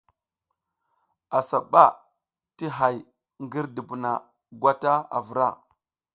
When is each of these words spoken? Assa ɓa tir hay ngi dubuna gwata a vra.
Assa 1.37 1.57
ɓa 1.71 1.83
tir 2.55 2.71
hay 2.77 2.97
ngi 3.43 3.61
dubuna 3.75 4.11
gwata 4.59 4.93
a 5.15 5.17
vra. 5.27 5.47